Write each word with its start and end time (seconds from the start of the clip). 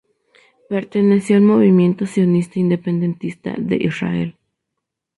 Perteneció 0.67 1.37
al 1.37 1.43
movimiento 1.43 2.07
sionista 2.07 2.57
independentista 2.57 3.53
de 3.55 3.75
Israel. 3.75 4.35